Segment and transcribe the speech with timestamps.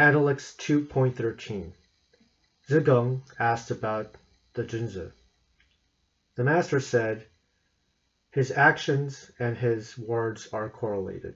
[0.00, 1.74] Analects 2.13
[2.66, 4.16] Zigong asked about
[4.54, 5.12] the Junzi.
[6.36, 7.26] The master said,
[8.30, 11.34] his actions and his words are correlated.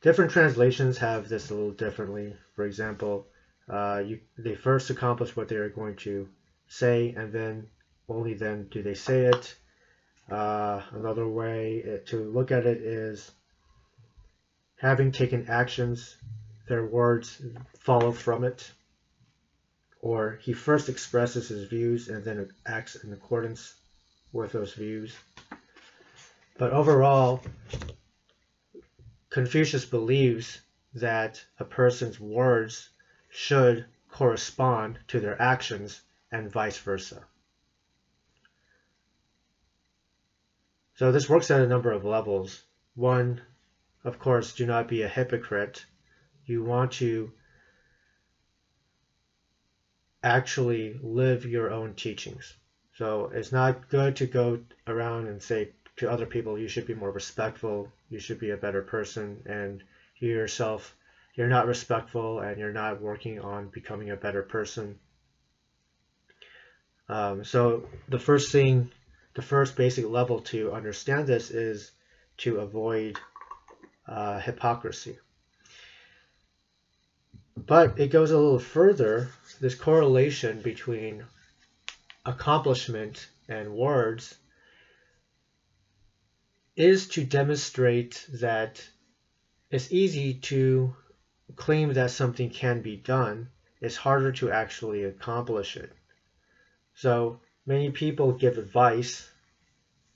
[0.00, 2.36] Different translations have this a little differently.
[2.54, 3.26] For example,
[3.68, 6.28] uh, you, they first accomplish what they are going to
[6.68, 7.66] say, and then
[8.08, 9.56] only then do they say it.
[10.30, 13.28] Uh, another way to look at it is
[14.76, 16.16] having taken actions,
[16.70, 17.42] their words
[17.80, 18.70] follow from it.
[20.00, 23.74] Or he first expresses his views and then acts in accordance
[24.32, 25.12] with those views.
[26.58, 27.42] But overall,
[29.30, 30.60] Confucius believes
[30.94, 32.88] that a person's words
[33.30, 37.24] should correspond to their actions and vice versa.
[40.94, 42.62] So this works at a number of levels.
[42.94, 43.40] One,
[44.04, 45.84] of course, do not be a hypocrite.
[46.46, 47.32] You want to
[50.22, 52.54] actually live your own teachings.
[52.96, 56.94] So it's not good to go around and say to other people, you should be
[56.94, 59.82] more respectful, you should be a better person, and
[60.18, 60.94] you yourself,
[61.34, 64.98] you're not respectful and you're not working on becoming a better person.
[67.08, 68.90] Um, so the first thing,
[69.34, 71.90] the first basic level to understand this is
[72.38, 73.18] to avoid
[74.06, 75.18] uh, hypocrisy.
[77.66, 79.28] But it goes a little further,
[79.60, 81.24] this correlation between
[82.24, 84.38] accomplishment and words
[86.74, 88.82] is to demonstrate that
[89.70, 90.96] it's easy to
[91.56, 93.50] claim that something can be done.
[93.80, 95.92] It's harder to actually accomplish it.
[96.94, 99.30] So many people give advice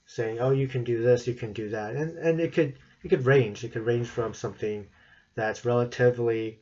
[0.07, 1.95] saying, oh, you can do this, you can do that.
[1.95, 3.63] And, and it could it could range.
[3.63, 4.87] It could range from something
[5.35, 6.61] that's relatively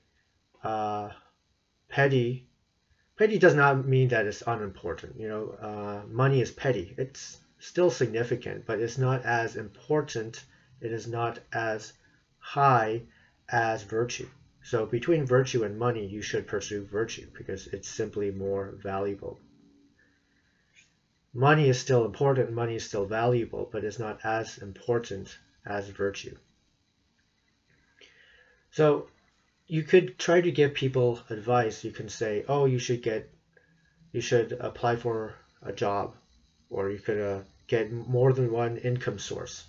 [0.63, 1.09] uh,
[1.89, 2.45] petty
[3.15, 5.15] petty does not mean that it's unimportant.
[5.19, 6.93] You know, uh, money is petty.
[6.97, 10.43] It's still significant, but it's not as important.
[10.81, 11.93] It is not as
[12.39, 13.03] high
[13.49, 14.27] as virtue.
[14.63, 19.37] So between virtue and money, you should pursue virtue because it's simply more valuable.
[21.33, 26.35] Money is still important, money is still valuable, but it's not as important as virtue.
[28.71, 29.07] So
[29.67, 31.83] you could try to give people advice.
[31.83, 33.29] You can say, "Oh, you should get,
[34.11, 36.15] you should apply for a job,
[36.69, 39.65] or you could uh, get more than one income source."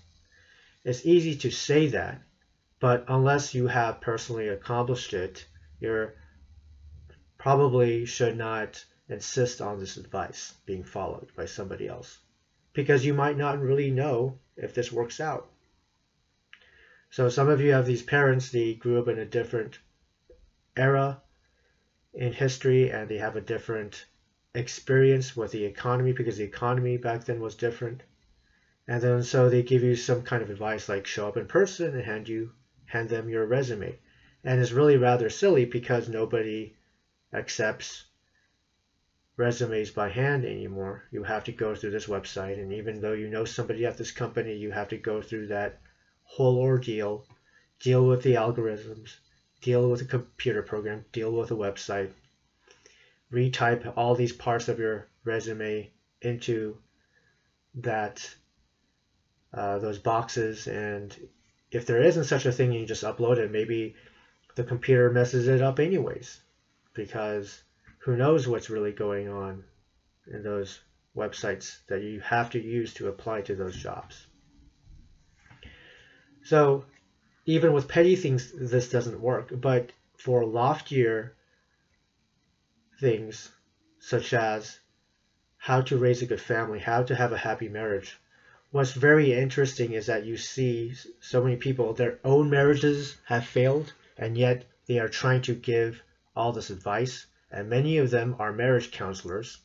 [0.84, 2.20] It's easy to say that,
[2.80, 5.46] but unless you have personally accomplished it,
[5.80, 6.14] you're
[7.38, 12.18] probably should not insist on this advice being followed by somebody else,
[12.72, 15.50] because you might not really know if this works out.
[17.10, 19.78] So some of you have these parents, they grew up in a different
[20.76, 21.20] era
[22.12, 24.06] in history and they have a different
[24.54, 28.02] experience with the economy because the economy back then was different.
[28.86, 31.94] And then so they give you some kind of advice like show up in person
[31.94, 32.52] and hand you
[32.86, 33.98] hand them your resume.
[34.44, 36.74] And it's really rather silly because nobody
[37.32, 38.04] accepts
[39.36, 41.02] resumes by hand anymore.
[41.10, 44.12] You have to go through this website and even though you know somebody at this
[44.12, 45.80] company, you have to go through that
[46.22, 47.24] whole ordeal,
[47.80, 49.16] deal with the algorithms,
[49.64, 52.10] deal with a computer program, deal with a website,
[53.32, 56.76] retype all these parts of your resume into
[57.76, 58.28] that
[59.54, 60.66] uh, those boxes.
[60.66, 61.16] And
[61.70, 63.50] if there isn't such a thing you just upload it.
[63.50, 63.96] Maybe
[64.54, 66.40] the computer messes it up anyways
[66.92, 67.62] because
[68.00, 69.64] who knows what's really going on
[70.26, 70.80] in those
[71.16, 74.26] websites that you have to use to apply to those jobs.
[76.42, 76.84] So
[77.46, 79.50] even with petty things, this doesn't work.
[79.60, 81.34] But for loftier
[83.00, 83.50] things,
[83.98, 84.78] such as
[85.56, 88.18] how to raise a good family, how to have a happy marriage,
[88.70, 93.92] what's very interesting is that you see so many people, their own marriages have failed,
[94.16, 96.02] and yet they are trying to give
[96.36, 99.58] all this advice, and many of them are marriage counselors.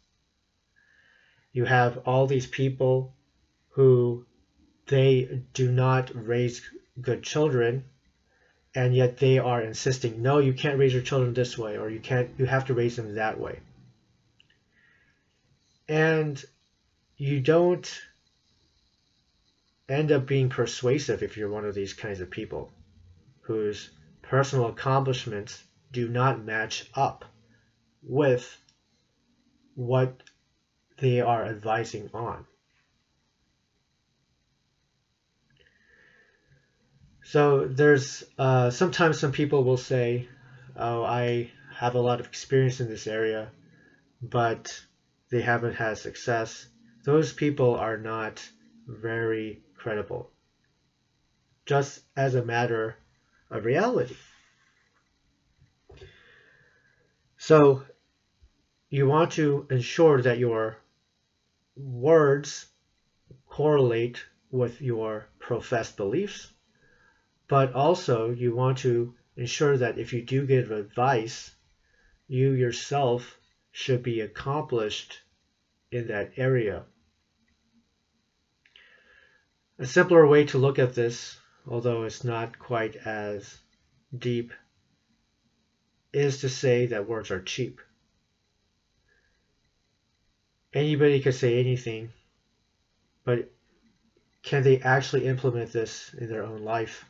[1.51, 3.15] You have all these people
[3.69, 4.25] who
[4.87, 6.61] they do not raise
[7.01, 7.83] good children
[8.75, 11.99] and yet they are insisting no you can't raise your children this way or you
[11.99, 13.59] can't you have to raise them that way.
[15.87, 16.43] And
[17.17, 18.01] you don't
[19.87, 22.71] end up being persuasive if you're one of these kinds of people
[23.41, 23.89] whose
[24.21, 27.25] personal accomplishments do not match up
[28.03, 28.57] with
[29.73, 30.21] what
[30.99, 32.45] they are advising on
[37.29, 40.27] So there's uh, sometimes some people will say
[40.75, 43.51] oh, I have a lot of experience in this area,
[44.19, 44.83] but
[45.29, 46.65] they haven't had success,
[47.03, 48.41] those people are not
[48.87, 50.31] very credible.
[51.67, 52.95] Just as a matter
[53.51, 54.15] of reality.
[57.37, 57.83] So
[58.89, 60.77] you want to ensure that your
[61.75, 62.65] words
[63.47, 66.51] correlate with your professed beliefs,
[67.49, 71.51] but also you want to ensure that if you do give advice,
[72.27, 73.37] you yourself
[73.71, 75.19] should be accomplished
[75.91, 76.85] in that area.
[79.79, 83.57] A simpler way to look at this, although it's not quite as
[84.15, 84.53] deep,
[86.13, 87.81] is to say that words are cheap.
[90.71, 92.09] Anybody can say anything,
[93.23, 93.51] but
[94.43, 97.05] can they actually implement this in their own life?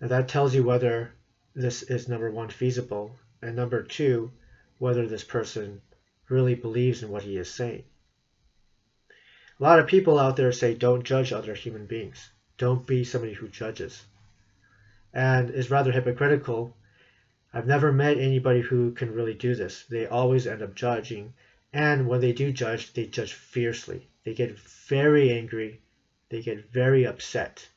[0.00, 1.12] And that tells you whether
[1.54, 4.30] this is number one, feasible, and number two,
[4.78, 5.80] whether this person
[6.28, 7.84] really believes in what he is saying.
[9.58, 12.30] A lot of people out there say don't judge other human beings.
[12.58, 14.04] Don't be somebody who judges.
[15.12, 16.76] And is rather hypocritical.
[17.52, 19.84] I've never met anybody who can really do this.
[19.84, 21.34] They always end up judging.
[21.72, 24.06] And when they do judge, they judge fiercely.
[24.24, 25.80] They get very angry.
[26.28, 27.68] They get very upset.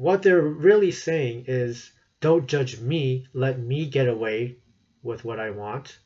[0.00, 1.92] What they're really saying is
[2.22, 3.26] don't judge me.
[3.34, 4.56] Let me get away
[5.02, 5.98] with what I want.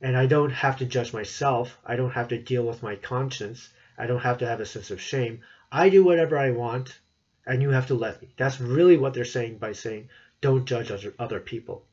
[0.00, 1.78] And I don't have to judge myself.
[1.86, 3.72] I don't have to deal with my conscience.
[3.96, 5.42] I don't have to have a sense of shame.
[5.70, 6.98] I do whatever I want,
[7.46, 8.34] and you have to let me.
[8.36, 10.08] That's really what they're saying by saying,
[10.40, 11.86] don't judge other, people.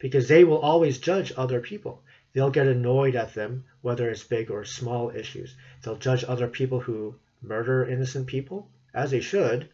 [0.00, 2.02] Because they will always judge other people.
[2.32, 5.54] They'll get annoyed at them, whether it's big or small issues.
[5.82, 9.68] They'll judge other people who murder innocent people, as they should,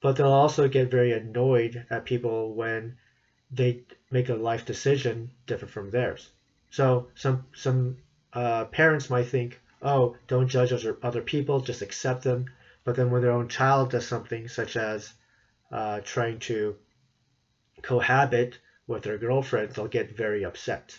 [0.00, 2.96] but they'll also get very annoyed at people when
[3.50, 6.30] they make a life decision different from theirs.
[6.70, 7.96] So some some
[8.32, 12.46] uh, parents might think, oh, don't judge other, people, just accept them.
[12.84, 15.12] But then when their own child does something such as
[15.70, 16.76] uh, trying to
[17.82, 20.98] cohabit with their girlfriend, they'll get very upset.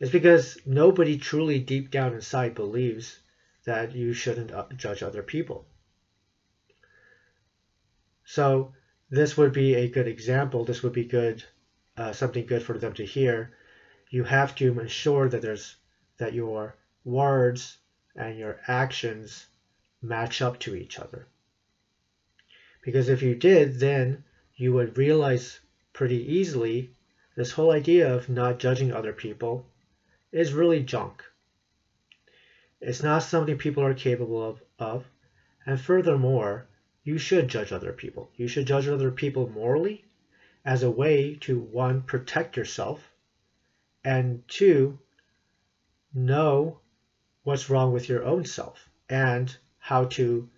[0.00, 3.18] It's because nobody truly deep down inside believes
[3.68, 5.66] that you shouldn't uh, judge other people.
[8.24, 8.72] So
[9.10, 10.64] this would be a good example.
[10.64, 11.44] This would be good,
[11.94, 13.52] uh, something good for them to hear.
[14.08, 15.76] You have to ensure that there's
[16.16, 17.76] that your words
[18.16, 19.46] and your actions
[20.00, 21.28] match up to each other.
[22.82, 24.24] Because if you did, then
[24.56, 25.60] you would realize
[25.92, 26.94] pretty easily
[27.36, 29.68] this whole idea of not judging other people
[30.32, 31.22] is really junk.
[32.80, 35.04] It's not something people are capable of, of.
[35.66, 36.68] And furthermore,
[37.02, 38.30] you should judge other people.
[38.36, 40.04] You should judge other people morally
[40.64, 43.10] as a way to one, protect yourself,
[44.04, 44.98] and two,
[46.14, 46.80] know
[47.42, 50.48] what's wrong with your own self and how to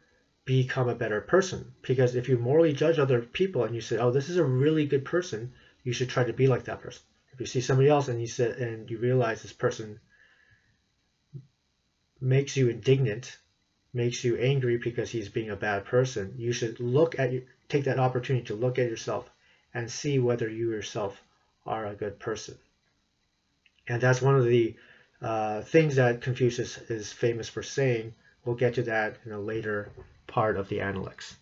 [0.44, 1.72] become a better person.
[1.82, 4.87] Because if you morally judge other people and you say, "Oh, this is a really
[4.87, 5.52] good person,"
[5.84, 7.02] you should try to be like that person.
[7.32, 10.00] If you see somebody else and you said and you realize this person
[12.20, 13.38] makes you indignant
[13.93, 17.84] makes you angry because he's being a bad person, you should look at you, take
[17.84, 19.29] that opportunity to look at yourself
[19.74, 21.20] and see whether you yourself
[21.67, 22.56] are a good person.
[23.89, 24.77] And that's one of the
[25.20, 28.15] uh, things that Confucius is famous for saying.
[28.44, 29.91] We'll get to that in a later
[30.27, 31.36] part of the Analects.